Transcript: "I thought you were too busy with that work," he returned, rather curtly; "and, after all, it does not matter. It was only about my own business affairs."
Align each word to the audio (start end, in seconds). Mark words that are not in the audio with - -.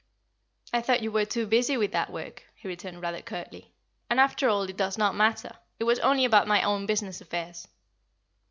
"I 0.73 0.81
thought 0.81 1.03
you 1.03 1.11
were 1.11 1.25
too 1.27 1.45
busy 1.45 1.77
with 1.77 1.91
that 1.91 2.09
work," 2.09 2.41
he 2.55 2.67
returned, 2.67 3.03
rather 3.03 3.21
curtly; 3.21 3.71
"and, 4.09 4.19
after 4.19 4.49
all, 4.49 4.63
it 4.63 4.75
does 4.75 4.97
not 4.97 5.13
matter. 5.13 5.51
It 5.77 5.83
was 5.83 5.99
only 5.99 6.25
about 6.25 6.47
my 6.47 6.63
own 6.63 6.87
business 6.87 7.21
affairs." 7.21 7.67